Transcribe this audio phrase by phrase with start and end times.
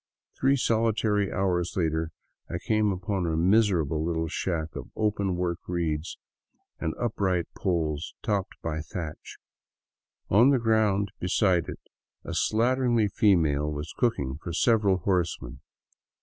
[0.39, 2.09] Three solitary hours later
[2.49, 6.17] I came upon a miserable little shack of open work reeds
[6.79, 9.37] and upright poles topped by thatch.
[10.27, 11.81] On the ground beside it
[12.23, 15.59] a slatternly female was cooking for several horsemen.